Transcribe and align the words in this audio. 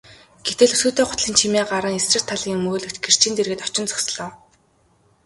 Гэтэл 0.45 0.71
өсгийтэй 0.75 1.05
гутлын 1.07 1.35
чимээ 1.39 1.65
гаран 1.71 1.97
эсрэг 1.99 2.23
талын 2.29 2.55
өмгөөлөгч 2.57 2.97
гэрчийн 3.05 3.33
дэргэд 3.35 3.61
очин 3.65 3.85
зогслоо. 3.89 4.29